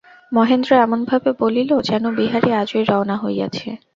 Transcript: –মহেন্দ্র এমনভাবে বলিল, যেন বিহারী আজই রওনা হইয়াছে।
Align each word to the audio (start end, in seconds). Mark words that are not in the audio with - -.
–মহেন্দ্র 0.31 0.71
এমনভাবে 0.77 1.29
বলিল, 1.41 1.71
যেন 1.89 2.03
বিহারী 2.17 2.49
আজই 2.61 2.83
রওনা 2.89 3.15
হইয়াছে। 3.17 3.67